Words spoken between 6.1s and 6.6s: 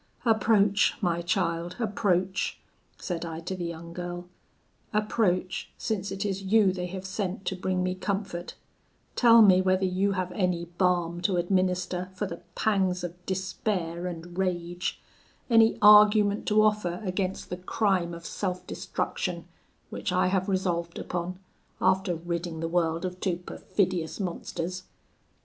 it is